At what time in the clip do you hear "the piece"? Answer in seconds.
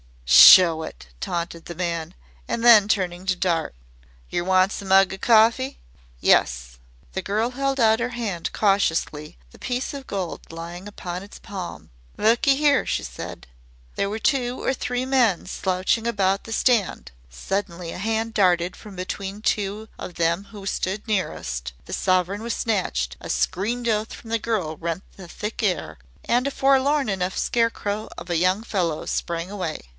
9.51-9.93